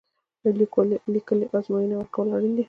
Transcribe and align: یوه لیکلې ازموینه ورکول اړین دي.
یوه 0.43 0.83
لیکلې 1.15 1.45
ازموینه 1.55 1.95
ورکول 1.97 2.27
اړین 2.35 2.51
دي. 2.55 2.59